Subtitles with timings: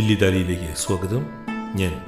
[0.00, 1.26] ദില്ലി ദാലിയിലേക്ക് സ്വാഗതം.
[1.74, 2.00] ഞാൻ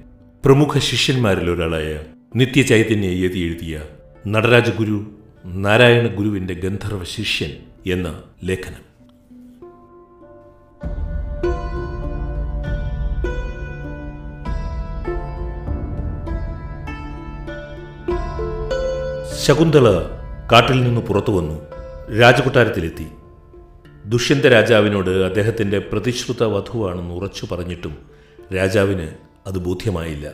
[0.45, 2.01] പ്രമുഖ ശിഷ്യന്മാരിൽ ഒരാളായ
[2.37, 3.83] നിത്യചൈതന്യ യതി എഴുതിയ
[4.27, 5.11] നടരാജ ഗുരു
[5.47, 7.51] നാരായണ ഗുരുവിന്റെ ഗന്ധർവ ശിഷ്യൻ
[7.93, 8.95] എന്ന ലേഖനം.
[19.45, 19.91] ശകുന്തള
[20.53, 21.63] കാട്ടിൽ നിന്ന് പുറത്തു വന്നു.
[22.21, 23.07] രാജകൊട്ടാരത്തിലെത്തി.
[24.07, 28.14] ദുഷ്യന്ത രാജാവിനോട് അദ്ദേഹത്തിന്റെ പ്രതിശ്രുത വധുവാണെന്ന് ഉറച്ചു പറഞ്ഞിട്ടും
[28.53, 29.09] രാജാവിന്
[29.47, 30.33] അത് ബോധ്യമായില്ല.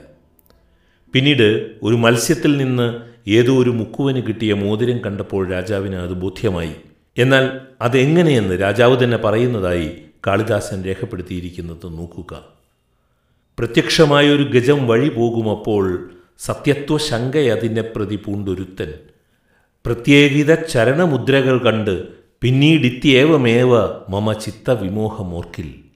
[1.13, 2.97] പിന്നീട് ഒരു മത്സ്യത്തിൽ നിന്ന്
[3.31, 6.75] ഏതോ ഒരു മുക്കുവന് കിട്ടിയ മോതിരം കണ്ടപ്പോൾ രാജാവിന് അത് ബോധ്യമായി.
[7.19, 9.91] എന്നാൽ അതെങ്ങനെയെന്ന് രാജാവ് തന്നെ പറയുന്നതായി
[10.27, 12.45] കാളിദാസൻ രേഖപ്പെടുത്തിയിരിക്കുന്നത് നോക്കുക.
[13.59, 18.95] പ്രത്യക്ഷമായൊരു ഗജം വഴി പോകുമപ്പോൾ സത്യത്വ ശങ്കയതിനെ പ്രതി പൂണ്ടൊരുത്തൻ.
[19.87, 22.09] പ്രത്യേകിത ചരണമുദ്രകൾ കണ്ട്
[22.41, 23.77] പിന്നീടിത്യേവമേവ
[24.09, 25.90] മമ ചിത്തവിമോഹമോർക്കിൽ.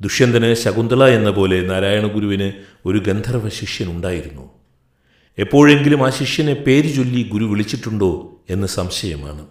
[0.00, 2.52] ദുഷ്യന്തന് ശകുന്തള എന്ന പോലെ നാരായണഗുരുവിന്
[2.84, 4.50] ഒരു ഗന്ധർവ ശിഷ്യനുണ്ടായിരുന്നു
[5.38, 9.46] എപ്പോഴെങ്കിലും ആ ശിഷ്യനെ പേര് ചൊല്ലി ഗുരു വിളിച്ചിട്ടുണ്ടോ എന്ന് സംശയമാണ്.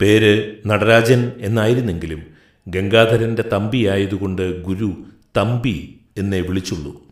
[0.00, 2.22] പേര് നടരാജൻ എന്നായിരുന്നെങ്കിലും
[2.68, 5.04] ഗംഗാധരന്റെ തമ്പിയായതുകൊണ്ട് ഗുരു
[5.36, 7.02] തമ്പി എന്നേ വിളിച്ചുള്ളൂ.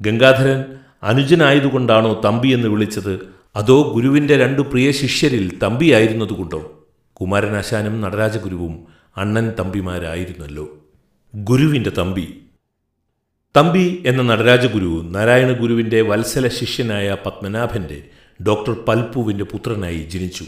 [0.00, 0.64] ഗംഗാധരൻ
[1.02, 3.18] അനുജനായതുകൊണ്ടാണോ തമ്പി എന്ന് വിളിച്ചത്?
[3.56, 6.88] അതോ ഗുരുവിന്റെ രണ്ടു പ്രിയ ശിഷ്യരിൽ തമ്പിയായിരുന്നതുകൊണ്ടോ?
[7.12, 10.79] കുമാരനാശാനും നടരാജഗുരുവും അണ്ണൻ തമ്പിമാരായിരുന്നല്ലോ.
[11.34, 12.40] ഗുരുവിന്റെ തമ്പി.
[13.56, 18.02] തമ്പി എന്ന നടരാജഗുരു നാരായണ ഗുരുവിന്റെ വത്സല ശിഷ്യനായ പത്മനാഭന്റെ
[18.42, 20.44] ഡോക്ടർ പൽപ്പുവിന്റെ പുത്രനായി ജനിച്ചു.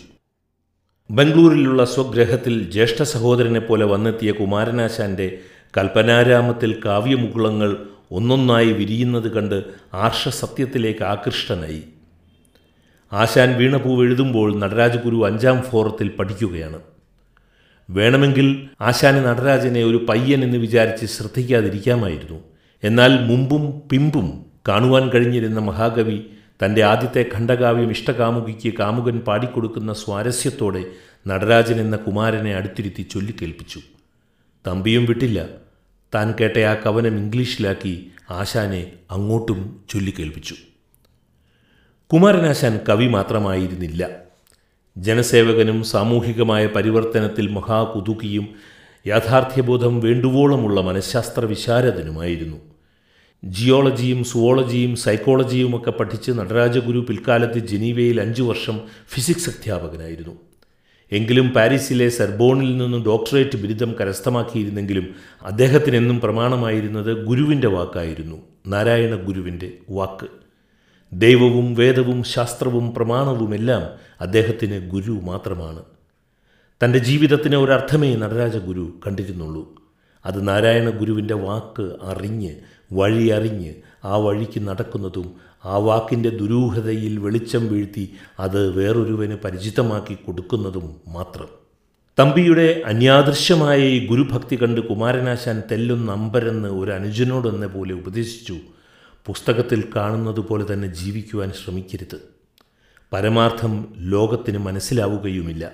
[1.10, 5.38] ബംഗളൂരിലുള്ള സ്വഗ്രഹത്തിൽ ജ്യേഷ്ഠ സഹോദരനെ പോലെ വന്നെത്തിയ കുമാരനാശാന്റെ
[5.78, 7.76] കൽപ്പനാരാമത്തിൽ കാവ്യമുകുളങ്ങൾ
[8.10, 11.82] ഒന്നൊന്നായി വിരിയുന്നത് കണ്ട് ആർഷസത്യത്തിലേക്ക് ആകൃഷ്ടനായി.
[13.12, 16.91] ആശാൻ വീണപൂവ് എഴുതുമ്പോൾ നടരാജഗുരു അഞ്ചാം ഫോറത്തിൽ പഠിക്കുകയാണ്.
[17.92, 22.40] വേണമെങ്കിൽ ആശാന് നടരാജനെ ഒരു പയ്യൻ എന്ന് വിചാരിച്ച് ശ്രദ്ധിക്കാതിരിക്കാമായിരുന്നു.
[22.84, 26.20] എന്നാൽ മുമ്പും പിമ്പും കാണുവാൻ കഴിഞ്ഞിരുന്ന മഹാകവി
[26.64, 30.84] തന്റെ ആദ്യത്തെ ഖണ്ഡകാവ്യം ഇഷ്ടകാമുകിക്ക് കാമുകൻ പാടിക്കൊടുക്കുന്ന സ്വാരസ്യത്തോടെ
[31.26, 33.80] നടരാജൻ എന്ന കുമാരനെ അടുത്തിരുത്തി ചൊല്ലിക്കേൽപ്പിച്ചു.
[34.66, 35.46] തമ്പിയും വിട്ടില്ല.
[36.14, 40.54] താൻ കേട്ട ആ കവനം ഇംഗ്ലീഷിലാക്കി ആശാനെ അങ്ങോട്ടും ചൊല്ലിക്കേൽപ്പിച്ചു.
[42.12, 44.21] കുമാരനാശാൻ കവി മാത്രമായിരുന്നില്ല.
[44.96, 48.48] ജനസേവകനും സാമൂഹികമായ പരിവർത്തനത്തിൽ മഹാകുതുകിയും
[49.06, 52.56] യാഥാർത്ഥ്യബോധം വേണ്ടുവോളമുള്ള മനഃശാസ്ത്ര വിശാരദനുമായിരുന്നു.
[53.44, 60.36] ജിയോളജിയും സുവോളജിയും സൈക്കോളജിയുമൊക്കെ പഠിച്ച് നടരാജഗുരു പിൽക്കാലത്ത് ജനീവയിൽ അഞ്ചു വർഷം ഫിസിക്സ് അധ്യാപകനായിരുന്നു.
[61.12, 68.36] എങ്കിലും പാരീസിലെ സെർബോണിൽ നിന്നും ഡോക്ടറേറ്റ് ബിരുദം കരസ്ഥമാക്കിയിരുന്നെങ്കിലും അദ്ദേഹത്തിനെന്നും പ്രമാണമായിരുന്നത് ഗുരുവിന്റെ വാക്കായിരുന്നു.
[68.66, 70.41] നാരായണ ഗുരുവിന്റെ വാക്ക്.
[71.12, 73.82] ദൈവവും വേദവും ശാസ്ത്രവും പ്രമാണവുമെല്ലാം
[74.20, 75.82] അദ്ദേഹത്തിന് ഗുരു മാത്രമാണ്.
[76.84, 79.74] തന്റെ ജീവിതത്തിന് ഒരർത്ഥമേ നടരാജ ഗുരു കണ്ടിരുന്നുള്ളൂ.
[80.26, 82.54] അത് നാരായണ ഗുരുവിന്റെ വാക്ക് അറിഞ്ഞ്
[82.92, 83.74] വഴി അറിഞ്ഞ്
[84.04, 85.34] ആ വഴിക്ക് നടക്കുന്നതും
[85.64, 91.48] ആ വാക്കിന്റെ ദുരൂഹതയിൽ വെളിച്ചം വീഴ്ത്തി അത് വേറൊരുവന് പരിചിതമാക്കി കൊടുക്കുന്നതും മാത്രം.
[92.18, 98.56] തമ്പിയുടെ അന്യാദൃശ്യമായ ഈ ഗുരുഭക്തി കണ്ട് കുമാരനാശാൻ തെല്ലും നമ്പരെന്ന് ഒരു അനുജനോടെന്ന പോലെ ഉപദേശിച്ചു.
[99.26, 102.20] പുസ്തകത്തിൽ കാണുന്നത് പോലെ തന്നെ ജീവിക്കുവാൻ ശ്രമിക്കരുത്.
[103.12, 105.72] പരമാർത്ഥം ലോകത്തിന് മനസ്സിലാവുകയുമില്ല.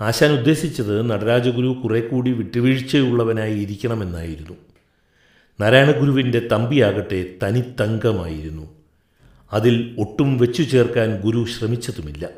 [0.00, 4.56] ആശാൻ ഉദ്ദേശിച്ചത് നടരാജഗുരു കുറെ കൂടി വിട്ടുവീഴ്ചയുള്ളവനായി ഇരിക്കണമെന്നായിരുന്നു
[5.60, 8.70] നാരായണഗുരുവിന്റെ തമ്പിയാകട്ടെ തനിത്തങ്കമായിരുന്നു.
[9.52, 12.28] അതിൽ ഒട്ടും വെച്ചു ചേർക്കാൻ ഗുരു ശ്രമിച്ചതുമില്ല.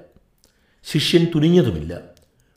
[0.92, 2.00] ശിഷ്യൻ തുനിഞ്ഞതുമില്ല.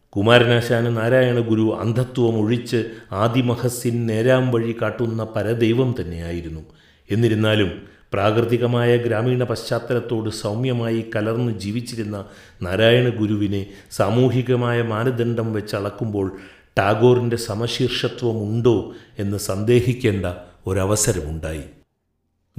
[0.09, 6.65] കുമാരനാശാന് നാരായണ ഗുരു അന്ധത്വം ഒഴിച്ച് ആദിമഹസ്യൻ നേരാം വഴി കാട്ടുന്ന പരദൈവം തന്നെയായിരുന്നു.
[7.11, 12.25] എന്നിരുന്നാലും പ്രാകൃതികമായ ഗ്രാമീണ പശ്ചാത്തലത്തോട് സൗമ്യമായി കലർന്ന് ജീവിച്ചിരുന്ന
[12.61, 16.37] നാരായണ ഗുരുവിനെ സാമൂഹികമായ മാനദണ്ഡം വെച്ച് അളക്കുമ്പോൾ
[16.77, 20.25] ടാഗോറിന്റെ സമശീർഷത്വം ഉണ്ടോ എന്ന് സന്ദേഹിക്കേണ്ട
[20.67, 21.63] ഒരവസരമുണ്ടായി.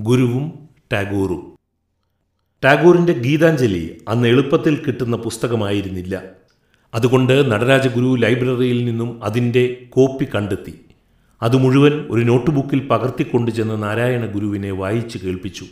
[0.01, 1.57] ഗുരുവും ടാഗോറും.
[2.65, 6.23] ടാഗോറിന്റെ ഗീതാഞ്ജലി അന്ന് എളുപ്പത്തിൽ കിട്ടുന്ന പുസ്തകമായിരുന്നില്ല.
[6.95, 10.86] അതുകൊണ്ട് നടരാജഗുരു ലൈബ്രറിയിൽ നിന്നും അതിന്റെ കോപ്പി കണ്ടെത്തി.
[11.43, 15.67] അത് മുഴുവൻ ഒരു നോട്ട്ബുക്കിൽ പകർത്തിക്കൊണ്ടു ചെന്ന് നാരായണ ഗുരുവിനെ വായിച്ച് കേൾപ്പിച്ചു.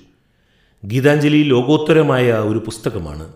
[0.85, 3.33] ഗീതാഞ്ജലി ലോകോത്തരമായ ഒരു പുസ്തകമാണ്.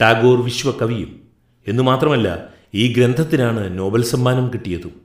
[0.00, 1.20] ടാഗോർ വിശ്വകവിയും.
[1.68, 5.00] എന്നു മാത്രമല്ല ഈ ഗ്രന്ഥത്തിനാണ് നോബൽ സമ്മാനം കിട്ടിയതും.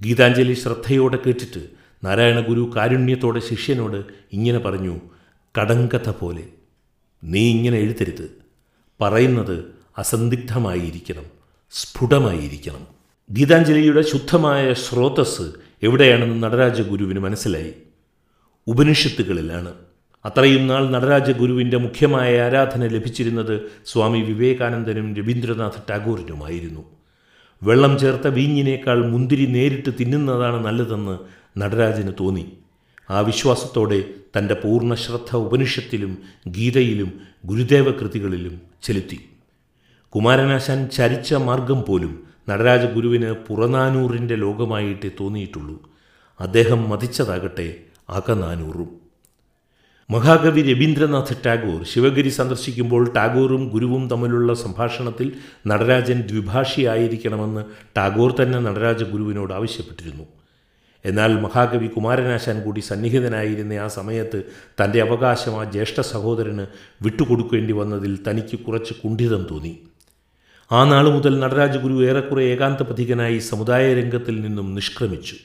[0.00, 1.66] ഗീതാഞ്ജലി ശ്രദ്ധയോടെ കേട്ടിട്ട്
[2.04, 5.00] നാരായണ ഗുരു കാരുണ്യത്തോടെ ശിഷ്യനോട് ഇങ്ങനെ പറഞ്ഞു
[5.60, 6.42] കടങ്കഥ പോലെ.
[7.24, 8.30] നീ ഇങ്ങനെ എഴുതരുത്.
[9.00, 9.64] പറയുന്നത്
[9.98, 11.24] അസന്ദിഗ്ധമായിരിക്കണം
[11.70, 12.86] സ്ഫുടമായിരിക്കണം.
[13.30, 17.72] ഗീതാഞ്ജലിയുടെ ശുദ്ധമായ സ്രോതസ് എവിടെയാണെന്ന് നടരാജ ഗുരുവിന് മനസ്സിലായി.
[18.66, 19.72] ഉപനിഷത്തുകളിലാണ്.
[20.24, 26.84] അത്രയും നാൾ നടരാജ ഗുരുവിന്റെ മുഖ്യമായ ആരാധന ലഭിച്ചിരുന്നത് സ്വാമി വിവേകാനന്ദനും രവീന്ദ്രനാഥ് ടാഗോറിനുമായിരുന്നു.
[27.62, 31.18] വെള്ളം ചേർത്ത വീഞ്ഞിനേക്കാൾ മുന്തിരി നേരിട്ട് തിന്നുന്നതാണ് നല്ലതെന്ന്
[31.60, 32.52] നടരാജന് തോന്നി.
[33.10, 34.04] ആ വിശ്വാസത്തോടെ
[34.38, 39.20] തന്റെ പൂർണ ശ്രദ്ധ ഉപനിഷത്തിലും ഗീതയിലും ഗുരുദേവ കൃതികളിലും ചെലുത്തി.
[40.08, 45.76] കുമാരനാശാൻ ചരിച്ച മാർഗം പോലും നടരാജ ഗുരുവിന് പുറനാനൂറിന്റെ ലോകമായിട്ടേ തോന്നിയിട്ടുള്ളൂ.
[46.40, 47.74] അദ്ദേഹം മതിച്ചതാകട്ടെ
[48.08, 49.04] അകനാനൂറും
[50.10, 55.32] മഹാകവി രവീന്ദ്രനാഥ് ടാഗോർ ശിവഗിരി സന്ദർശിക്കുമ്പോൾ ടാഗോറും ഗുരുവും തമ്മിലുള്ള സംഭാഷണത്തിൽ
[55.66, 57.64] നടരാജൻ ദ്വിഭാഷിയായിരിക്കണമെന്ന്
[57.96, 60.24] ടാഗോർ തന്നെ നടരാജ ഗുരുവിനോട് ആവശ്യപ്പെട്ടിരുന്നു.
[61.04, 64.42] എന്നാൽ മഹാകവി കുമാരനാശാൻ കൂടി സന്നിഹിതനായിരുന്ന ആ സമയത്ത്
[64.84, 66.66] തന്റെ അവകാശം ആ ജ്യേഷ്ഠ സഹോദരന്
[67.02, 69.78] വിട്ടുകൊടുക്കേണ്ടി വന്നതിൽ തനിക്ക് കുറച്ച് കുണ്ഠിതം തോന്നി.
[70.72, 75.36] ആ നാൾ മുതൽ നടരാജഗുരു ഏറെക്കുറെ ഏകാന്തപഥികനായി സമുദായ രംഗത്തിൽ നിന്നും നിഷ്ക്രമിച്ചു.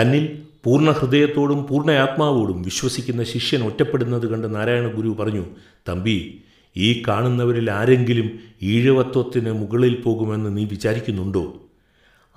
[0.00, 5.44] തന്നിൽ പൂർണ ഹൃദയത്തോടും പൂർണ ആത്മാവോടും വിശ്വസിക്കുന്ന ശിഷ്യൻ ഒറ്റപ്പെടുന്നത് കണ്ട് നാരായണ ഗുരു പറഞ്ഞു
[5.88, 6.42] തമ്പി
[6.76, 11.62] ഈ കാണുന്നവരിൽ ആരെങ്കിലും ഈഴവത്വത്തിന് മുകളിൽ പോകുമെന്ന് നീ വിചാരിക്കുന്നുണ്ടോ?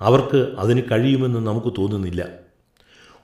[0.00, 2.28] അവർക്ക് അതിന് കഴിയുമെന്ന് നമുക്ക് തോന്നുന്നില്ല.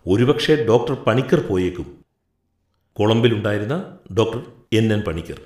[0.07, 1.97] ഒരുപക്ഷെ ഡോക്ടർ പണിക്കർ പോയേക്കും.
[2.93, 5.41] കൊളംബിലുണ്ടായിരുന്ന ഡോക്ടർ എൻ എൻ പണിക്കർ.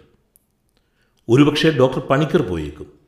[1.28, 2.99] ഒരുപക്ഷെ ഡോക്ടർ പണിക്കർ പോയേക്കും.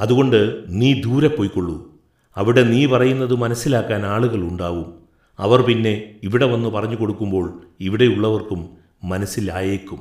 [0.00, 1.94] അതുകൊണ്ട് നീ ദൂരെ പോയിക്കൊള്ളൂ.
[2.36, 4.94] അവിടെ നീ പറയുന്നത് മനസ്സിലാക്കാൻ ആളുകൾ ഉണ്ടാവും.
[5.38, 8.68] അവർ പിന്നെ ഇവിടെ വന്ന് പറഞ്ഞു കൊടുക്കുമ്പോൾ ഇവിടെയുള്ളവർക്കും
[9.04, 10.00] മനസ്സിലായേക്കും.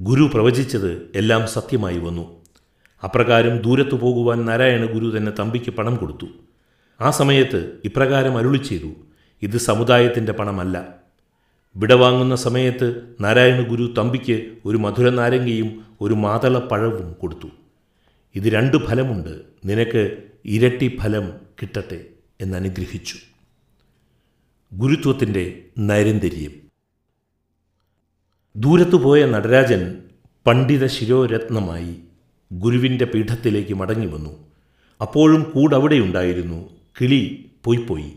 [0.00, 2.42] ഗുരു പ്രവചിച്ചത് എല്ലാം സത്യമായി വന്നു.
[3.04, 6.26] അപ്രകാരം ദൂരത്തു പോകുവാൻ നാരായണ ഗുരു തന്നെ തമ്പിക്ക് പണം കൊടുത്തു.
[7.00, 8.92] ആ സമയത്ത് ഇപ്രകാരം അരുളി ചെയ്തു
[9.42, 10.88] ഇത് സമുദായത്തിന്റെ പണമല്ല.
[11.76, 17.48] വിടവാങ്ങുന്ന സമയത്ത് നാരായണ ഗുരു തമ്പിക്ക് ഒരു മധുര നാരങ്ങയും ഒരു മാതളപ്പഴവും കൊടുത്തു.
[18.34, 19.42] ഇത് രണ്ട് ഫലമുണ്ട്.
[19.64, 21.32] നിനക്ക് ഇരട്ടി ഫലം
[21.62, 22.04] കിട്ടട്ടെ
[22.40, 23.16] എന്നനുഗ്രഹിച്ചു
[24.72, 26.52] ഗുരുത്വത്തിന്റെ നൈരന്തര്യം
[28.56, 30.02] ദൂരത്തു പോയ നടരാജൻ
[30.46, 31.96] പണ്ഡിത ശിരോരത്നമായി
[32.52, 34.30] ഗുരുവിന്റെ പീഠത്തിലേക്ക് മടങ്ങി വന്നു.
[35.00, 36.70] അപ്പോഴും കൂടവിടെയുണ്ടായിരുന്നു.
[37.00, 38.12] കിളി പോയിപ്പോയി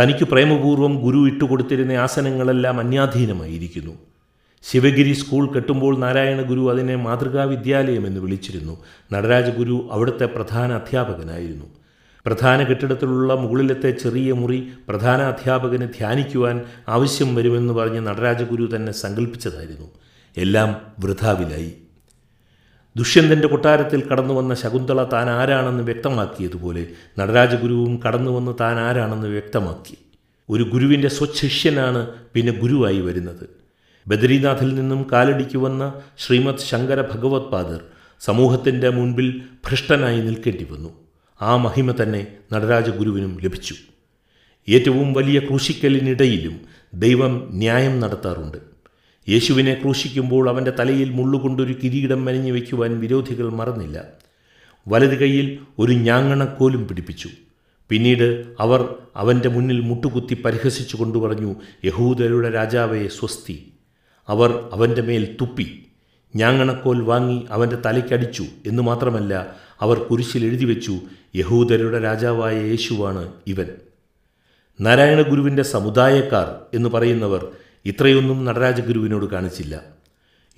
[0.00, 3.94] തനിക്ക് പ്രേമപൂർവം ഗുരു ഇട്ടുകൊടുത്തിരുന്ന ആസനങ്ങളെല്ലാം അന്യാധീനമായിരിക്കുന്നു.
[4.70, 8.84] ശിവഗിരി സ്കൂൾ കെട്ടുമ്പോൾ നാരായണ ഗുരു അതിനെ മാതൃകാ വിദ്യാലയം എന്ന് വിളിച്ചിരുന്നു.
[9.12, 11.64] നടരാജഗുരു അവിടുത്തെ പ്രധാന അധ്യാപകനായിരുന്നു.
[12.26, 19.86] പ്രധാന കെട്ടിടത്തിലുള്ള മുകളിലത്തെ ചെറിയ മുറി പ്രധാന അധ്യാപകന് ധ്യാനിക്കുവാൻ ആവശ്യം വരുമെന്ന് പറഞ്ഞ് നടരാജഗുരു തന്നെ സങ്കല്പിച്ചതായിരുന്നു
[20.36, 21.72] എല്ലാം വൃഥാവിലായി.
[22.96, 26.86] ദുഷ്യന്തന്റെ കൊട്ടാരത്തിൽ കടന്നു വന്ന ശകുന്തള താൻ ആരാണെന്ന് വ്യക്തമാക്കിയതുപോലെ
[27.18, 29.96] നടരാജഗുരുവും കടന്നു വന്ന് താൻ ആരാണെന്ന് വ്യക്തമാക്കി.
[30.50, 33.65] ഒരു ഗുരുവിന്റെ സ്വശിഷ്യനാണ് പിന്നെ ഗുരുവായി വരുന്നത്.
[34.08, 37.80] ബദ്രീനാഥിൽ നിന്നും കാലടിക്ക് വന്ന ശ്രീമദ് ശങ്കര ഭഗവത് പാദർ
[38.20, 40.88] സമൂഹത്തിന്റെ മുൻപിൽ ഭ്രഷ്ടനായി നിൽക്കേണ്ടി വന്നു.
[41.42, 43.74] ആ മഹിമ തന്നെ നടരാജഗുരുവിനും ലഭിച്ചു.
[44.68, 46.60] ഏറ്റവും വലിയ ക്രൂശിക്കലിനിടയിലും
[46.94, 48.58] ദൈവം ന്യായം നടത്താറുണ്ട്.
[49.28, 54.04] യേശുവിനെ ക്രൂശിക്കുമ്പോൾ അവന്റെ തലയിൽ മുള്ളുകൊണ്ടൊരു കിരീടം മെനഞ്ഞു വയ്ക്കുവാൻ വിരോധികൾ മറന്നില്ല.
[54.88, 57.28] വലത് കൈയിൽ ഒരു ഞാങ്ങണക്കോലും പിടിപ്പിച്ചു.
[57.88, 63.72] പിന്നീട് അവർ അവന്റെ മുന്നിൽ മുട്ടുകുത്തി പരിഹസിച്ചു കൊണ്ടു പറഞ്ഞു യഹൂദരുടെ രാജാവെ സ്വസ്തി.
[64.28, 65.82] അവർ അവന്റെ മേൽ തുപ്പി.
[66.36, 70.98] ഞാങ്ങണക്കോൽ വാങ്ങി അവന്റെ തലയ്ക്കടിച്ചു എന്നു മാത്രമല്ല അവർ കുരിശിൽ എഴുതി വെച്ചു
[71.36, 73.70] യഹൂദരുടെ രാജാവായ യേശുവാണ് ഇവൻ.
[74.80, 77.48] നാരായണ ഗുരുവിന്റെ സമുദായക്കാർ എന്ന് പറയുന്നവർ
[77.84, 79.95] ഇത്രയൊന്നും നടരാജഗുരുവിനോട് കാണിച്ചില്ല.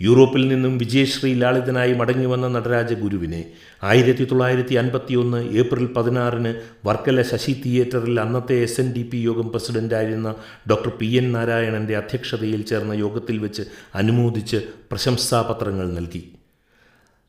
[0.01, 3.41] യൂറോപ്പിൽ നിന്നും വിജയശ്രീ ലാളിതനായി മടങ്ങിവന്ന നടരാജ ഗുരുവിനെ
[3.83, 6.53] ആയിരത്തി തൊള്ളായിരത്തി അൻപത്തിയൊന്ന് ഏപ്രിൽ പതിനാറിന്
[6.87, 10.31] വർക്കല ശശി തിയേറ്ററിൽ അന്നത്തെ എസ് എൻ ഡി പി യോഗം പ്രസിഡന്റായിരുന്ന
[10.71, 13.65] ഡോക്ടർ പി എൻ നാരായണന്റെ അധ്യക്ഷതയിൽ ചേർന്ന യോഗത്തിൽ വെച്ച്
[13.95, 14.61] അനുമോദിച്ച്
[14.93, 16.23] പ്രശംസാപത്രങ്ങൾ നൽകി.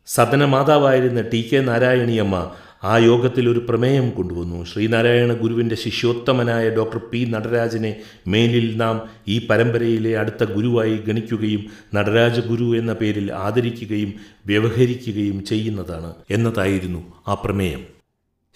[0.07, 2.37] സദനമാതാവായിരുന്ന ടി കെ നാരായണിയമ്മ
[2.83, 4.63] ആ യോഗത്തിൽ ഒരു പ്രമേയം കൊണ്ടുവന്നു.
[4.63, 7.95] ശ്രീനാരായണ ഗുരുവിന്റെ ശിഷ്യോത്തമനായ ഡോക്ടർ പി നടരാജനെ
[8.27, 14.13] മേലിൽ നാം ഈ പരമ്പരയിലെ അടുത്ത ഗുരുവായി ഗണിക്കുകയും നടരാജ ഗുരു എന്ന പേരിൽ ആദരിക്കുകയും
[14.45, 17.81] വ്യവഹരിക്കുകയും ചെയ്യുന്നതാണ് എന്നതായിരുന്നു ആ പ്രമേയം.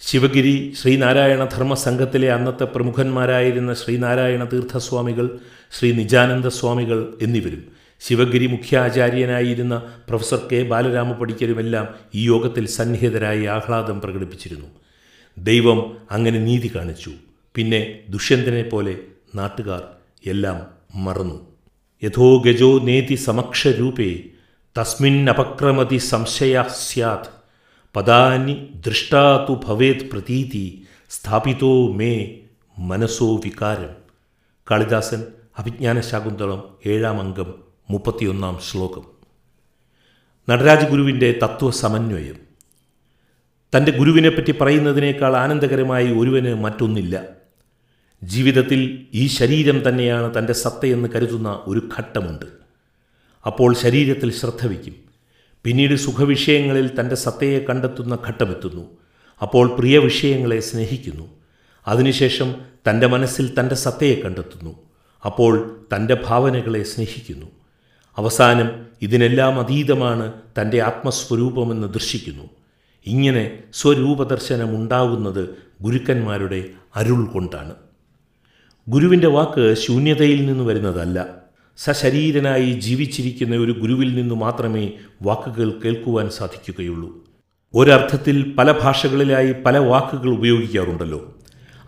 [0.00, 5.38] ശിവഗിരി ശ്രീനാരായണ ധർമ്മ ധർമ്മസംഘത്തിലെ അന്നത്തെ പ്രമുഖന്മാരായിരുന്ന ശ്രീനാരായണ തീർത്ഥസ്വാമികൾ
[5.78, 14.66] ശ്രീ നിജാനന്ദ സ്വാമികൾ എന്നിവരും ശിവഗിരി മുഖ്യാചാര്യനായിരുന്ന പ്രൊഫസർ കെ ബാലരാമ പടിക്കരുമെല്ലാം ഈ യോഗത്തിൽ സന്നിഹിതരായി ആഹ്ലാദം പ്രകടിപ്പിച്ചിരുന്നു.
[15.38, 17.10] ദൈവം അങ്ങനെ നീതി കാണിച്ചു.
[17.54, 18.96] പിന്നെ ദുഷ്യന്തനെ പോലെ
[19.34, 19.82] നാട്ടുകാർ
[20.26, 20.66] എല്ലാം
[21.04, 21.46] മറന്നു.
[22.04, 24.20] യഥോ ഗജോ നേതി സമക്ഷരൂപേ
[24.78, 27.28] തസ്മിൻ അപക്രമതി സംശയ സ്യാത്
[27.96, 32.34] പദാനി ദൃഷ്ടാതു ഭവേത് പ്രതീതി സ്ഥാപിതോ മേ
[32.78, 33.90] മനസ്സോ വികാരം.
[34.70, 35.24] കാളിദാസൻ
[35.58, 39.04] അഭിജ്ഞാന ശാകുന്തളം ഏഴാം അംഗം മുപ്പത്തിയൊന്നാം ശ്ലോകം.
[40.48, 42.36] നടരാജഗുരുവിന്റെ തത്വസമന്വയം.
[43.76, 47.22] തന്റെ ഗുരുവിനെപ്പറ്റി പറയുന്നതിനേക്കാൾ ആനന്ദകരമായി ഒരുവന് മറ്റൊന്നില്ല.
[48.24, 52.46] ജീവിതത്തിൽ ഈ ശരീരം തന്നെയാണ് തന്റെ സത്തയെന്ന് കരുതുന്ന ഒരു ഘട്ടമുണ്ട്.
[53.46, 54.94] അപ്പോൾ ശരീരത്തിൽ ശ്രദ്ധ വയ്ക്കും.
[55.64, 58.96] പിന്നീട് സുഖവിഷയങ്ങളിൽ തന്റെ സത്തയെ കണ്ടെത്തുന്ന ഘട്ടമെത്തുന്നു.
[59.42, 61.28] അപ്പോൾ പ്രിയ വിഷയങ്ങളെ സ്നേഹിക്കുന്നു.
[61.88, 62.54] അതിനുശേഷം
[62.88, 64.76] തന്റെ മനസ്സിൽ തന്റെ സത്തയെ കണ്ടെത്തുന്നു.
[65.24, 67.46] അപ്പോൾ തന്റെ ഭാവനകളെ സ്നേഹിക്കുന്നു.
[68.18, 68.70] അവസാനം
[69.02, 72.44] ഇതിനെല്ലാം അതീതമാണ് തന്റെ ആത്മസ്വരൂപമെന്ന് ദർശിക്കുന്നു.
[73.06, 75.48] ഇങ്ങനെ സ്വരൂപദർശനം ഉണ്ടാകുന്നത്
[75.80, 76.64] ഗുരുക്കന്മാരുടെ
[76.96, 77.74] അരുൾ കൊണ്ടാണ്.
[78.88, 81.26] ഗുരുവിന്റെ വാക്ക് ശൂന്യതയിൽ നിന്ന് വരുന്നതല്ല.
[81.76, 84.92] സശരീരനായി ജീവിച്ചിരിക്കുന്ന ഒരു ഗുരുവിൽ നിന്ന് മാത്രമേ
[85.22, 87.24] വാക്കുകൾ കേൾക്കുവാൻ സാധിക്കുകയുള്ളൂ.
[87.74, 91.34] ഒരർത്ഥത്തിൽ പല ഭാഷകളിലായി പല വാക്കുകൾ ഉപയോഗിക്കാറുണ്ടല്ലോ.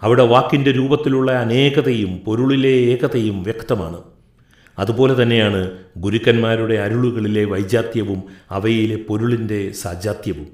[0.02, 4.15] അവിടെ വാക്കിന്റെ രൂപത്തിലുള്ള അനേകതയും പൊരുളിലെ ഏകതയും വ്യക്തമാണ്.
[4.78, 10.46] അതുപോലെ തന്നെയാണ് ഗുരുക്കന്മാരുടെ അരുളുകളിലെ വൈജാത്യവും അവയിലെ പൊരുളിന്റെ സാജാത്യവും.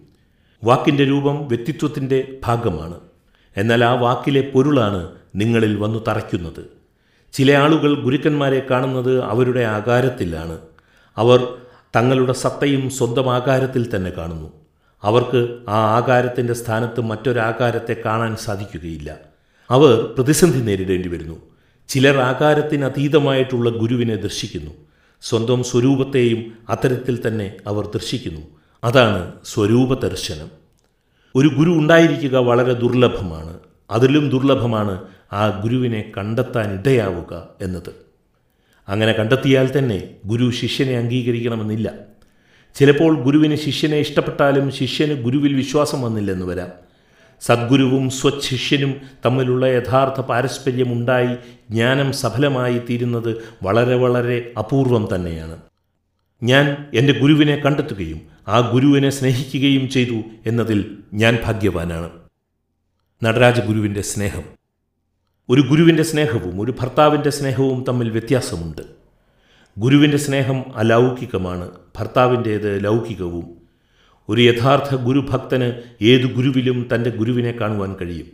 [0.65, 3.01] വാക്കിന്റെ രൂപം വ്യക്തിത്വത്തിന്റെ ഭാഗമാണ്.
[3.57, 6.83] എന്നാൽ ആ വാക്കിലെ പൊരുളാണ് നിങ്ങളിൽ വന്നു തറയ്ക്കുന്നത്.
[7.33, 10.59] ചില ആളുകൾ ഗുരുക്കന്മാരെ കാണുന്നത് അവരുടെ ആകാരത്തിലാണ്.
[11.17, 11.55] അവർ
[11.97, 14.53] തങ്ങളുടെ സത്തയും സ്വന്തം ആകാരത്തിൽ തന്നെ കാണുന്നു.
[15.03, 19.17] അവർക്ക് ആ ആകാരത്തിന്റെ സ്ഥാനത്ത് മറ്റൊരാകാരത്തെ കാണാൻ സാധിക്കുകയില്ല.
[19.71, 21.52] അവർ പ്രതിസന്ധി നേരിടേണ്ടി വരുന്നു.
[21.93, 24.71] ചിലർ ആകാരത്തിന് അതീതമായിട്ടുള്ള ഗുരുവിനെ ദർശിക്കുന്നു.
[25.23, 28.41] സ്വന്തം സ്വരൂപത്തെയും അത്തരത്തിൽ തന്നെ അവർ ദർശിക്കുന്നു.
[28.85, 30.49] അതാണ് സ്വരൂപ ദർശനം
[31.37, 33.59] ഒരു ഗുരു ഉണ്ടായിരിക്കുക വളരെ ദുർലഭമാണ്.
[33.91, 35.01] അതിലും ദുർലഭമാണ്
[35.33, 37.95] ആ ഗുരുവിനെ കണ്ടെത്താൻ ഇടയാവുക എന്നത്.
[38.89, 41.93] അങ്ങനെ കണ്ടെത്തിയാൽ തന്നെ ഗുരു ശിഷ്യനെ അംഗീകരിക്കണമെന്നില്ല.
[42.75, 46.92] ചിലപ്പോൾ ഗുരുവിന് ശിഷ്യനെ ഇഷ്ടപ്പെട്ടാലും ശിഷ്യന് ഗുരുവിൽ വിശ്വാസം വന്നില്ലെന്ന് വരാം.
[47.43, 51.37] സദ്ഗുരുവും സ്വശിഷ്യനും തമ്മിലുള്ള യഥാർത്ഥ പാരസ്പര്യമുണ്ടായി
[51.71, 55.57] ജ്ഞാനം സഫലമായി തീരുന്നത് വളരെ വളരെ അപൂർവം തന്നെയാണ്.
[56.43, 62.11] ഞാൻ എന്റെ ഗുരുവിനെ കണ്ടെത്തുകയും ആ ഗുരുവിനെ സ്നേഹിക്കുകയും ചെയ്തു എന്നതിൽ ഞാൻ ഭാഗ്യവാനാണ്.
[63.25, 64.43] നടരാജ ഗുരുവിന്റെ സ്നേഹം.
[65.49, 68.83] ഒരു ഗുരുവിന്റെ സ്നേഹവും ഒരു ഭർത്താവിന്റെ സ്നേഹവും തമ്മിൽ വ്യത്യാസമുണ്ട്.
[69.79, 73.62] ഗുരുവിന്റെ സ്നേഹം അലൗകികമാണ് ഭർത്താവിന്റേത് ലൗകികവും.
[74.29, 78.27] ഒരു യഥാർത്ഥ ഗുരുഭക്തന് ഏത് ഗുരുവിലും തന്റെ ഗുരുവിനെ കാണുവാൻ കഴിയും.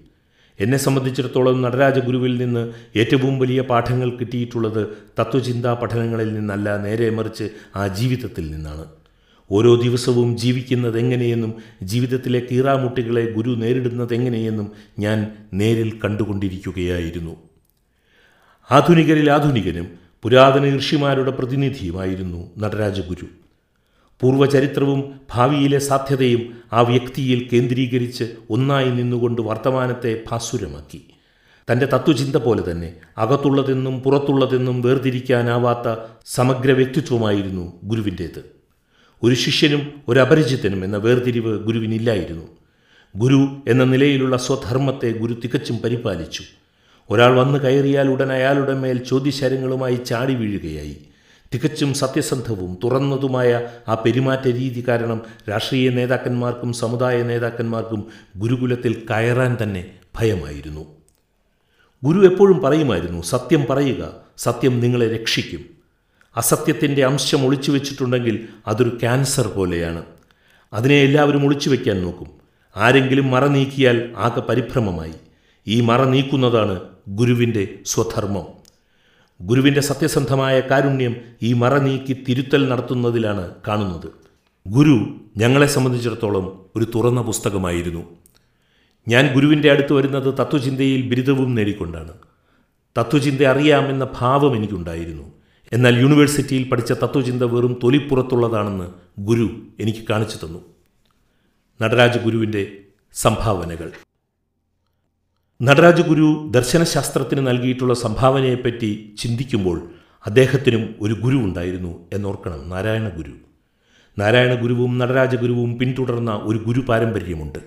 [0.60, 4.88] എന്നെ സംബന്ധിച്ചിടത്തോളം നടരാജ ഗുരുവിൽ നിന്ന് ഏറ്റവും വലിയ പാഠങ്ങൾ കിട്ടിയിട്ടുള്ളത്
[5.20, 8.84] തത്വചിന്താ പഠനങ്ങളിൽ നിന്നല്ല നേരെ മറിച്ച് ആ ജീവിതത്തിൽ നിന്നാണ്.
[9.50, 17.36] ഓരോ ദിവസവും ജീവിക്കുന്നത് എങ്ങനെയെന്നും ജീവിതത്തിലെ കീറാമുട്ടികളെ ഗുരു നേരിടുന്നത് എങ്ങനെയെന്നും ഞാൻ നേരിൽ കണ്ടുകൊണ്ടിരിക്കുകയായിരുന്നു.
[18.70, 19.86] ആധുനികരിൽ ആധുനികനും
[20.22, 23.26] പുരാതന ഋഷിമാരുടെ പ്രതിനിധിയുമായിരുന്നു നടരാജഗുരു.
[24.20, 31.04] പൂർവചരിത്രവും ഭാവിയിലെ സാധ്യതയും ആ വ്യക്തിയിൽ കേന്ദ്രീകരിച്ച് ഒന്നായി നിന്നുകൊണ്ട് വർത്തമാനത്തെ ഭാസുരമാക്കി.
[31.72, 35.96] തന്റെ തത്വചിന്ത പോലെ തന്നെ അകത്തുള്ളതെന്നും പുറത്തുള്ളതെന്നും വേർതിരിക്കാനാവാത്ത
[36.26, 38.44] സമഗ്ര വ്യക്തിത്വമായിരുന്നു ഗുരുവിന്റേത്.
[39.22, 42.46] ഒരു ശിഷ്യനും ഒരു അപരിചിതനും എന്ന വേർതിരിവ് ഗുരുവിനില്ലായിരുന്നു.
[43.16, 46.42] ഗുരു എന്ന നിലയിലുള്ള സ്വധർമ്മത്തെ ഗുരു തികച്ചും പരിപാലിച്ചു.
[47.10, 50.96] ഒരാൾ വന്നു കയറിയാൽ ഉടൻ അയാളുടെ മേൽ ചോദ്യശരങ്ങളുമായി ചാടി വീഴുകയായി.
[51.54, 60.86] തികച്ചും സത്യസന്ധവും തുറന്നതുമായ ആ പെരുമാറ്റ രീതി കാരണം രാഷ്ട്രീയ നേതാക്കന്മാർക്കും സമുദായ നേതാക്കന്മാർക്കും ഗുരുകുലത്തിൽ കയറാൻ തന്നെ ഭയമായിരുന്നു.
[62.04, 65.64] ഗുരു എപ്പോഴും പറയുമായിരുന്നു സത്യം പറയുക സത്യം നിങ്ങളെ രക്ഷിക്കും.
[66.36, 70.04] അസത്യത്തിന്റെ അംശം ഒളിച്ചു വെച്ചിട്ടുണ്ടെങ്കിൽ അതൊരു ക്യാൻസർ പോലെയാണ്.
[70.72, 72.30] അതിനെ എല്ലാവരും ഒളിച്ചു വയ്ക്കാൻ നോക്കും.
[72.76, 75.14] ആരെങ്കിലും മറ നീക്കിയാൽ ആകെ പരിഭ്രമമായി.
[75.66, 78.67] ഈ മറ നീക്കുന്നതാണ് ഗുരുവിന്റെ സ്വധർമ്മം.
[79.40, 84.08] ഗുരുവിന്റെ സത്യസന്ധമായ കാരുണ്യം ഈ മറ നീക്കി തിരുത്തൽ നടത്തുന്നതിലാണ് കാണുന്നത്.
[84.68, 88.04] ഗുരു ഞങ്ങളെ സംബന്ധിച്ചിടത്തോളം ഒരു തുറന്ന പുസ്തകമായിരുന്നു.
[89.08, 92.12] ഞാൻ ഗുരുവിന്റെ അടുത്ത് വരുന്നത് തത്വചിന്തയിൽ ബിരുദവും നേടിക്കൊണ്ടാണ്.
[92.98, 95.32] തത്വചിന്ത അറിയാമെന്ന ഭാവം എനിക്കുണ്ടായിരുന്നു.
[95.72, 98.88] എന്നാൽ യൂണിവേഴ്സിറ്റിയിൽ പഠിച്ച തത്വചിന്ത വെറും തൊലിപ്പുറത്തുള്ളതാണെന്ന്
[99.20, 100.64] ഗുരു എനിക്ക് കാണിച്ചു തന്നു.
[101.82, 102.76] നടരാജ ഗുരുവിന്റെ
[103.14, 103.92] സംഭാവനകൾ.
[105.62, 109.90] നടരാജ ഗുരു ദർശനശാസ്ത്രത്തിന് നൽകിയിട്ടുള്ള സംഭാവനയെപ്പറ്റി ചിന്തിക്കുമ്പോൾ
[110.26, 113.32] അദ്ദേഹത്തിനും ഒരു ഗുരു ഉണ്ടായിരുന്നു എന്നോർക്കണം നാരായണ ഗുരു.
[114.18, 117.58] നാരായണ ഗുരുവും നടരാജ ഗുരുവും പിന്തുടർന്ന ഒരു ഗുരു പാരമ്പര്യമുണ്ട്.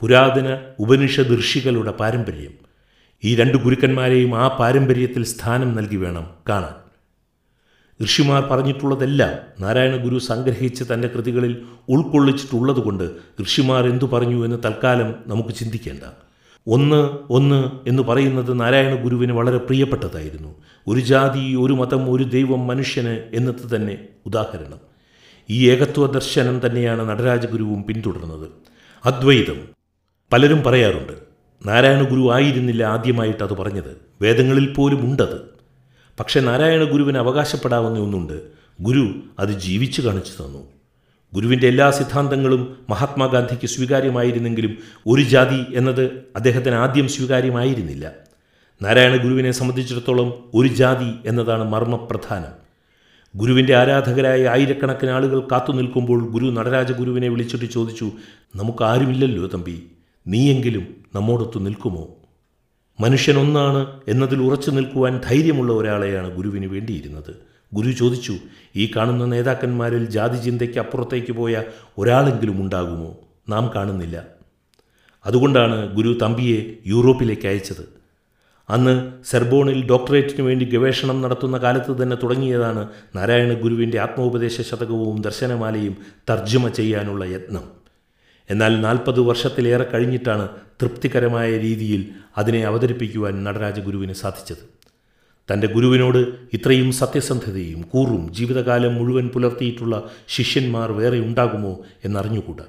[0.00, 2.52] പുരാതന ഉപനിഷദ് ഋഷികളുടെ പാരമ്പര്യം.
[3.24, 6.74] ഈ രണ്ട് ഗുരുക്കന്മാരെയും ആ പാരമ്പര്യത്തിൽ സ്ഥാനം നൽകി വേണം കാണാൻ.
[8.04, 13.10] ഋഷിമാർ പറഞ്ഞിട്ടുള്ളതെല്ലാം നാരായണ ഗുരു സംഗ്രഹിച്ച് തന്റെ കൃതികളിൽ ഉൾക്കൊള്ളിച്ചിട്ടുള്ളതുകൊണ്ട്
[13.42, 16.02] ഋഷിമാർ എന്തു പറഞ്ഞു എന്ന് തൽക്കാലം നമുക്ക് ചിന്തിക്കേണ്ട.
[16.66, 20.54] ഒന്ന് ഒന്ന് എന്ന് പറയുന്നത് നാരായണ ഗുരുവിന് വളരെ പ്രിയപ്പെട്ടതായിരുന്നു.
[20.88, 24.78] ഒരു ജാതി ഒരു മതം ഒരു ദൈവം മനുഷ്യന് എന്നത് തന്നെ ഉദാഹരണം.
[25.50, 28.48] ഈ ഏകത്വ ദർശനം തന്നെയാണ് നടരാജഗുരുവും പിന്തുടർന്നത്.
[29.04, 29.68] അദ്വൈതം.
[30.32, 31.12] പലരും പറയാറുണ്ട്
[31.68, 33.96] നാരായണ ഗുരു ആയിരുന്നില്ല ആദ്യമായിട്ട് അത് പറഞ്ഞത്.
[34.22, 35.54] വേദങ്ങളിൽ പോലും ഉണ്ടത്.
[36.20, 38.42] പക്ഷേ നാരായണ ഗുരുവിന് അവകാശപ്പെടാവുന്ന ഒന്നുണ്ട്.
[38.80, 40.73] ഗുരു അത് ജീവിച്ചു കാണിച്ചു തന്നു.
[41.34, 46.04] ഗുരുവിന്റെ എല്ലാ സിദ്ധാന്തങ്ങളും മഹാത്മാഗാന്ധിക്ക് സ്വീകാര്യമായിരുന്നെങ്കിലും ഒരു ജാതി എന്നത്
[46.36, 48.12] അദ്ദേഹത്തിന് ആദ്യം സ്വീകാര്യമായിരുന്നില്ല.
[48.82, 52.52] നാരായണ ഗുരുവിനെ സംബന്ധിച്ചിടത്തോളം ഒരു ജാതി എന്നതാണ് മർമ്മപ്രധാനം.
[53.36, 58.12] ഗുരുവിന്റെ ആരാധകരായ ആയിരക്കണക്കിന് ആളുകൾ കാത്തു നിൽക്കുമ്പോൾ ഗുരു നടരാജ ഗുരുവിനെ വിളിച്ചിട്ട് ചോദിച്ചു
[58.56, 59.76] നമുക്ക് ആരുമില്ലല്ലോ തമ്പി
[60.26, 62.04] നീയെങ്കിലും നമ്മോടൊത്ത് നിൽക്കുമോ?
[63.00, 67.53] മനുഷ്യനൊന്നാണ് എന്നതിൽ ഉറച്ചു നിൽക്കുവാൻ ധൈര്യമുള്ള ഒരാളെയാണ് ഗുരുവിന് വേണ്ടിയിരുന്നത്.
[67.74, 68.34] ഗുരു ചോദിച്ചു
[68.76, 71.62] ഈ കാണുന്ന നേതാക്കന്മാരിൽ ജാതി ചിന്തയ്ക്ക് അപ്പുറത്തേക്ക് പോയ
[71.98, 73.10] ഒരാളെങ്കിലും ഉണ്ടാകുമോ?
[73.48, 74.24] നാം കാണുന്നില്ല.
[75.26, 77.84] അതുകൊണ്ടാണ് ഗുരു തമ്പിയെ യൂറോപ്പിലേക്ക് അയച്ചത്.
[78.70, 85.96] അന്ന് സെർബോണിൽ ഡോക്ടറേറ്റിന് വേണ്ടി ഗവേഷണം നടത്തുന്ന കാലത്ത് തന്നെ തുടങ്ങിയതാണ് നാരായണ ഗുരുവിന്റെ ആത്മോപദേശ ശതകവും ദർശനമാലയും
[86.30, 87.64] തർജമ ചെയ്യാനുള്ള യത്നം.
[88.50, 90.48] എന്നാൽ നാൽപ്പത് വർഷത്തിലേറെ കഴിഞ്ഞിട്ടാണ്
[90.82, 94.83] തൃപ്തികരമായ രീതിയിൽ അതിനെ അവതരിപ്പിക്കുവാൻ നടരാജ ഗുരുവിന് സാധിച്ചത്.
[95.52, 96.18] തന്റെ ഗുരുവിനോട്
[96.52, 102.64] ഇത്രയും സത്യസന്ധതയും കൂറും ജീവിതകാലം മുഴുവൻ പുലർത്തിയിട്ടുള്ള ശിഷ്യന്മാർ വേറെ ഉണ്ടാകുമോ എന്നറിഞ്ഞുകൂടാ.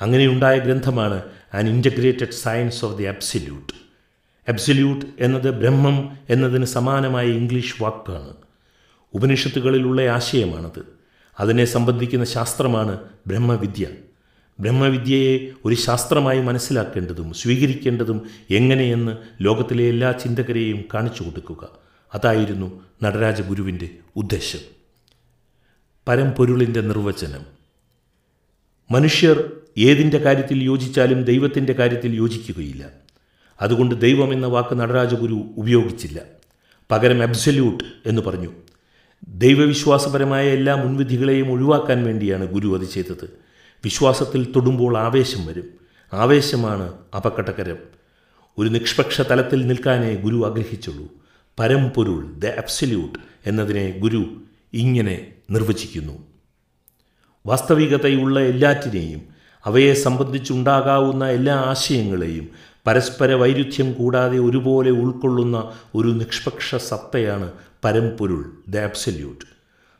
[0.00, 1.22] അങ്ങനെയുണ്ടായ ഗ്രന്ഥമാണ്
[1.54, 3.72] an integrated science of the absolute
[4.50, 8.34] absolute എന്നത് ബ്രഹ്മം എന്നതിന് സമാനമായ ഇംഗ്ലീഷ് വാക്കാണ്.
[9.14, 10.82] ഉപനിഷത്തുകളിലുള്ള ആശയമാണത്.
[11.40, 13.86] അതിനെ സംബന്ധിക്കുന്ന ശാസ്ത്രമാണ് ബ്രഹ്മവിദ്യ.
[14.60, 21.85] ബ്രഹ്മവിദ്യയെ ഒരു ശാസ്ത്രമായി മനസ്സിലാക്കേണ്ടതും സ്വീകരിക്കേണ്ടതും എങ്ങനെയെന്ന് ലോകത്തിലെ എല്ലാ ചിന്തകരെയും കാണിച്ചു കൊടുക്കുക.
[22.14, 24.58] അതായിരുന്നു നടരാജ ഗുരുവിന്റെ ഉദ്ദേശം
[26.08, 27.46] പരമ്പൊരുളിന്റെ നിർവചനം.
[28.90, 32.88] മനുഷ്യർ ഏതിന്റെ കാര്യത്തിൽ യോജിച്ചാലും ദൈവത്തിന്റെ കാര്യത്തിൽ യോജിക്കുകയില്ല.
[33.60, 36.20] അതുകൊണ്ട് ദൈവം എന്ന വാക്ക് നടരാജഗുരു ഉപയോഗിച്ചില്ല.
[36.90, 38.52] പകരം അബ്സല്യൂട്ട് എന്ന് പറഞ്ഞു.
[39.28, 43.38] ദൈവവിശ്വാസപരമായ എല്ലാ മുൻവിധികളെയും ഒഴിവാക്കാൻ വേണ്ടിയാണ് ഗുരു അത് ചെയ്തത്.
[43.84, 45.64] വിശ്വാസത്തിൽ തൊടുമ്പോൾ ആവേശം വരും.
[46.12, 47.78] ആവേശമാണ് അപകടകരം.
[48.58, 51.25] ഒരു നിഷ്പക്ഷ തലത്തിൽ നിൽക്കാനേ ഗുരു ആഗ്രഹിച്ചുള്ളൂ.
[51.58, 54.42] പരമ്പൊരുൾ ദ അബ്സല്യൂട്ട് എന്നതിനെ ഗുരു
[54.72, 56.12] ഇങ്ങനെ നിർവചിക്കുന്നു.
[57.46, 59.22] വാസ്തവികതയുള്ള എല്ലാറ്റിനെയും
[59.64, 62.48] അവയെ സംബന്ധിച്ചുണ്ടാകാവുന്ന എല്ലാ ആശയങ്ങളെയും
[62.86, 67.52] പരസ്പര വൈരുദ്ധ്യം കൂടാതെ ഒരുപോലെ ഉൾക്കൊള്ളുന്ന ഒരു നിഷ്പക്ഷ സത്തയാണ്
[67.84, 69.44] പരംപൊരുൾ ദ അബ്സല്യൂട്ട്.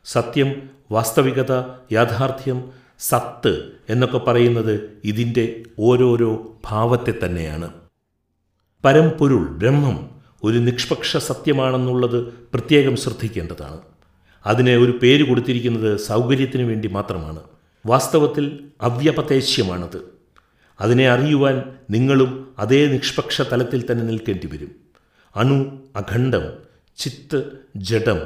[0.05, 1.51] സത്യം വാസ്തവികത
[1.91, 7.73] യാഥാർത്ഥ്യം സത്ത് എന്നൊക്കെ പറയുന്നത് ഇതിന്റെ ഓരോരോ ഭാവത്തെ തന്നെയാണ്.
[8.85, 13.79] പരംപൊരുൾ ബ്രഹ്മം ഒരു നിഷ്പക്ഷ സത്യമാണെന്നുള്ളത് പ്രത്യേകം ശ്രദ്ധിക്കേണ്ടതാണ്.
[14.45, 17.39] അതിന് ഒരു പേര് കൊടുത്തിരിക്കുന്നത് സൗകര്യത്തിന് വേണ്ടി മാത്രമാണ്.
[17.85, 20.17] വാസ്തവത്തിൽ അവ്യപതേശ്യമാണത്
[20.81, 24.71] അതിനെ അറിയുവാൻ നിങ്ങളും അതേ നിഷ്പക്ഷ തലത്തിൽ തന്നെ നിൽക്കേണ്ടി വരും.
[25.35, 26.53] അണു അഖണ്ഡം
[26.97, 28.19] ചിത്ത് ജഡം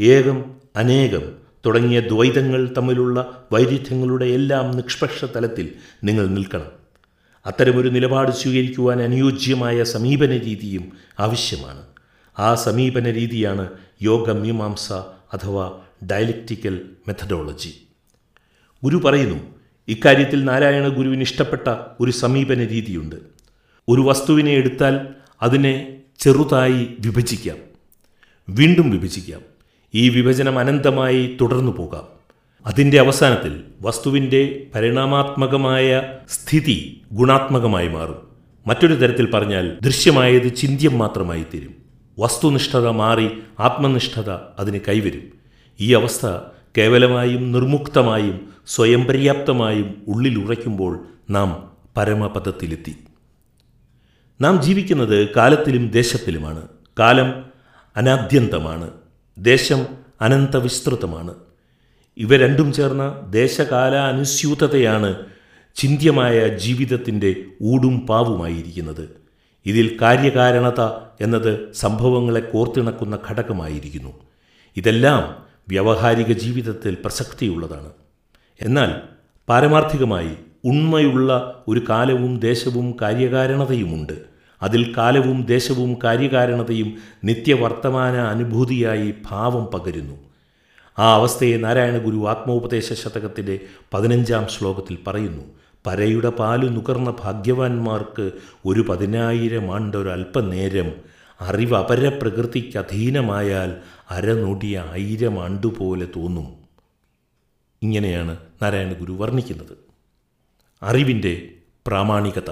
[0.00, 1.32] ഏകം അനേകം
[1.66, 5.72] തുടങ്ങിയ ദ്വൈതങ്ങൾ തമ്മിലുള്ള വൈരുദ്ധ്യങ്ങളുടെ എല്ലാം നിഷ്പക്ഷ തലത്തിൽ
[6.04, 6.81] നിങ്ങൾ നിൽക്കണം.
[7.46, 11.82] അത്തരമൊരു നിലപാട് സ്വീകരിക്കുവാൻ അനുയോജ്യമായ സമീപന രീതിയും ആവശ്യമാണ്.
[12.38, 13.68] ആ സമീപന രീതിയാണ്
[14.02, 14.92] യോഗ മീമാംസ
[15.32, 15.78] അഥവാ
[16.10, 17.74] ഡയലക്റ്റിക്കൽ മെത്തഡോളജി.
[18.84, 19.40] ഗുരു പറയുന്നു
[19.88, 23.16] ഇക്കാര്യത്തിൽ നാരായണ ഗുരുവിന് ഇഷ്ടപ്പെട്ട ഒരു സമീപന രീതിയുണ്ട്.
[23.88, 25.06] ഒരു വസ്തുവിനെ എടുത്താൽ
[25.42, 27.56] അതിനെ ചെറുതായി വിഭജിക്കാം.
[28.48, 29.40] വീണ്ടും വിഭജിക്കാം.
[29.94, 32.21] ഈ വിഭജനം അനന്തമായി തുടർന്നു പോകാം.
[32.66, 38.28] അതിന്റെ അവസാനത്തിൽ വസ്തുവിന്റെ പരിണാമാത്മകമായ സ്ഥിതി ഗുണാത്മകമായി മാറും.
[38.66, 41.74] മറ്റൊരു തരത്തിൽ പറഞ്ഞാൽ ദൃശ്യമായത് ചിന്ത്യം മാത്രമായി തീരും
[42.18, 43.28] വസ്തുനിഷ്ഠത മാറി
[43.60, 45.22] ആത്മനിഷ്ഠത അതിന് കൈവരും.
[45.80, 46.26] ഈ അവസ്ഥ
[46.78, 52.96] കേവലമായും നിർമുക്തമായും സ്വയം പര്യാപ്തമായും ഉള്ളിൽ ഉറയ്ക്കുമ്പോൾ നാം പരമപദത്തിലെത്തി.
[54.40, 56.68] നാം ജീവിക്കുന്നത് കാലത്തിലും ദേശത്തിലുമാണ്.
[56.98, 57.44] കാലം
[57.96, 58.90] അനാദ്യന്തമാണ്.
[59.38, 59.86] ദേശം
[60.20, 61.34] അനന്തവിസ്തൃതമാണ്.
[62.16, 65.16] ഇവ രണ്ടും ചേർന്ന ദേശകാല അനുസ്യൂതതയാണ്
[65.74, 69.08] ചിന്ത്യമായ ജീവിതത്തിന്റെ ഊടും പാവുമായിരിക്കുന്നത്.
[69.66, 70.80] ഇതിൽ കാര്യകാരണത
[71.20, 74.10] എന്നത് സംഭവങ്ങളെ കോർത്തിണക്കുന്ന ഘടകമായിരിക്കുന്നു.
[74.76, 75.36] ഇതെല്ലാം
[75.68, 77.90] വ്യവഹാരിക ജീവിതത്തിൽ പ്രസക്തിയുള്ളതാണ്.
[78.60, 78.92] എന്നാൽ
[79.48, 80.30] പാരമാർത്ഥികമായി
[80.64, 84.12] ഉണ്മയുള്ള ഒരു കാലവും ദേശവും കാര്യകാരണതയുമുണ്ട്.
[84.62, 90.31] അതിൽ കാലവും ദേശവും കാര്യകാരണതയും നിത്യവർത്തമാന അനുഭൂതിയായി ഭാവം പകരുന്നു.
[90.98, 93.60] ആ അവസ്ഥയെ നാരായണ ഗുരു ആത്മോപദേശ ശതകത്തിന്റെ
[93.94, 95.44] പതിനഞ്ചാം ശ്ലോകത്തിൽ പറയുന്നു.
[95.86, 98.32] പരയുടെ പാലു നുകർന്ന ഭാഗ്യവാന്മാർക്ക്
[98.66, 100.92] ഒരു പതിനായിരം ആണ്ടൊരല്പനേരം
[101.40, 103.76] അറിവ് അപരപ്രകൃതിക്ക് അധീനമായാൽ
[104.10, 106.56] അരനൊടിയ ആയിരം ആണ്ടുപോലെ തോന്നും.
[107.82, 109.78] ഇങ്ങനെയാണ് നാരായണ ഗുരു വർണിക്കുന്നത്.
[110.82, 111.48] അറിവിന്റെ
[111.86, 112.50] പ്രാമാണികത.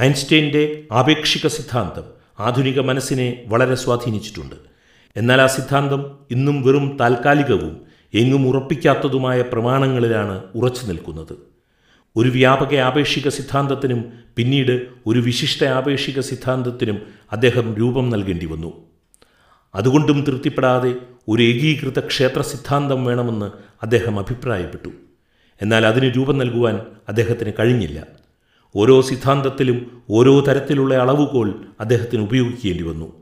[0.00, 2.04] ഐൻസ്റ്റൈന്റെ ആപേക്ഷിക സിദ്ധാന്തം
[2.40, 4.69] ആധുനിക മനസ്സിനെ വളരെ സ്വാധീനിച്ചിട്ടുണ്ട്.
[5.16, 7.80] എന്നാൽ ആ സിദ്ധാന്തം ഇന്നും വെറും താൽക്കാലികവും
[8.14, 11.36] എങ്ങും ഉറപ്പിക്കാത്തതുമായ പ്രമാണങ്ങളിലാണ് ഉറച്ചു നിൽക്കുന്നത്.
[12.16, 18.72] ഒരു വ്യാപക ആപേക്ഷിക സിദ്ധാന്തത്തിനും പിന്നീട് ഒരു വിശിഷ്ട ആപേക്ഷിക സിദ്ധാന്തത്തിനും അദ്ദേഹം രൂപം നൽകേണ്ടി വന്നു.
[19.74, 20.94] അതുകൊണ്ടും തൃപ്തിപ്പെടാതെ
[21.28, 23.50] ഒരു ഏകീകൃത ക്ഷേത്ര സിദ്ധാന്തം വേണമെന്ന്
[23.82, 24.88] അദ്ദേഹം അഭിപ്രായപ്പെട്ടു.
[25.62, 28.06] എന്നാൽ അതിന് രൂപം നൽകുവാൻ അദ്ദേഹത്തിന് കഴിഞ്ഞില്ല.
[28.76, 33.19] ഓരോ സിദ്ധാന്തത്തിലും ഓരോ തരത്തിലുള്ള അളവുകോൽ അദ്ദേഹത്തിന് ഉപയോഗിക്കേണ്ടി വന്നു.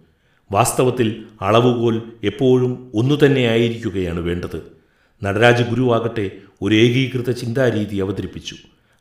[0.53, 4.63] വാസ്തവത്തിൽ അളവുകോൽ എപ്പോഴും ഒന്നു തന്നെയായിരിക്കുകയാണ് വേണ്ടത്.
[5.25, 6.31] നടരാജ ഗുരുവാകട്ടെ
[6.63, 8.57] ഒരു ഏകീകൃത ചിന്താരീതി അവതരിപ്പിച്ചു.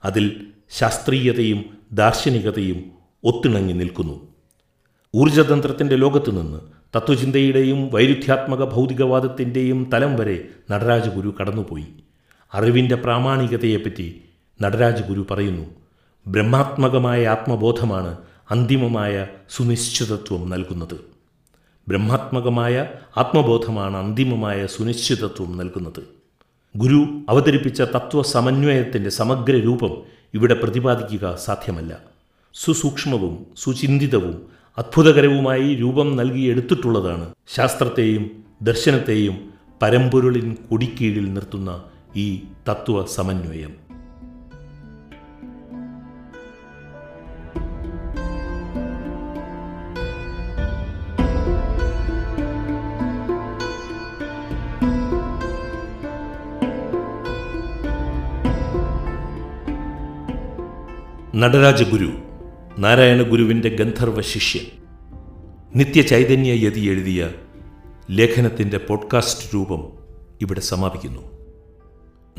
[0.06, 2.84] അതിൽ ശാസ്ത്രീയതയും ദാർശനികതയും
[3.24, 4.28] ഒത്തിണങ്ങി നിൽക്കുന്നു.
[5.16, 6.60] ഊർജതന്ത്രത്തിന്റെ ലോകത്തു നിന്ന്
[6.96, 11.88] തത്വചിന്തയുടെയും വൈരുദ്ധ്യാത്മക ഭൗതികവാദത്തിന്റെയും തലം വരെ നടരാജഗുരു കടന്നുപോയി.
[12.54, 14.22] അറിവിന്റെ പ്രാമാണികതയെപ്പറ്റി
[14.62, 15.66] നടരാജഗുരു പറയുന്നു
[16.28, 18.18] ബ്രഹ്മാത്മകമായ ആത്മബോധമാണ്
[18.52, 21.17] അന്തിമമായ സുനിശ്ചിതത്വം നൽകുന്നത്.
[21.88, 26.02] ബ്രഹ്മാത്മകമായ ആത്മബോധമാണ് അന്തിമമായ സുനിശ്ചിതത്വം നൽകുന്നത്.
[26.76, 29.94] ഗുരു അവതരിപ്പിച്ച തത്വസമന്വയത്തിന്റെ സമഗ്ര രൂപം
[30.34, 32.00] ഇവിടെ പ്രതിപാദിക്കുക സാധ്യമല്ല.
[32.54, 34.36] സുസൂക്ഷ്മവും സുചിന്തിതവും
[34.78, 38.26] അത്ഭുതകരവുമായി രൂപം നൽകിയെടുത്തിട്ടുള്ളതാണ് ശാസ്ത്രത്തെയും
[38.62, 39.36] ദർശനത്തെയും
[39.82, 41.84] പരമ്പൊരുളിൻ കൊടിക്കീഴിൽ നിർത്തുന്ന
[42.16, 43.87] ഈ തത്വ സമന്വയം
[61.36, 62.12] നടരാജഗുരു
[62.78, 64.66] നാരായണ ഗുരുവിന്റെ ഗന്ധർവ ശിഷ്യൻ
[65.76, 67.30] നിത്യചൈതന്യ യതി എഴുതിയ
[68.12, 69.84] ലേഖനത്തിന്റെ പോഡ്കാസ്റ്റ് രൂപം
[70.42, 71.22] ഇവിടെ സമാപിക്കുന്നു.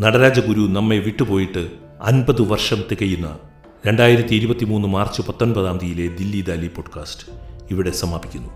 [0.00, 1.70] നടരാജഗുരു നമ്മെ വിട്ടുപോയിട്ട്
[2.02, 3.38] അൻപത് വർഷം തികയുന്ന
[3.86, 7.26] രണ്ടായിരത്തി ഇരുപത്തി മൂന്ന് മാർച്ച് പത്തൊൻപതാം തീയതിയിലെ ദില്ലി ദാലി പോഡ്കാസ്റ്റ്
[7.70, 8.50] ഇവിടെ സമാപിക്കുന്നു.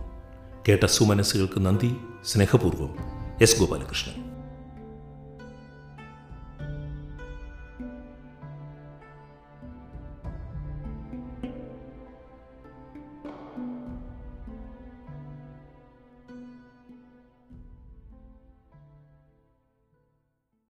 [0.69, 1.95] കേട്ട സുമനസ്സുകൾക്ക് നന്ദി
[2.27, 2.91] സ്നേഹപൂർവം
[3.43, 4.22] എസ് ഗോപാലകൃഷ്ണൻ.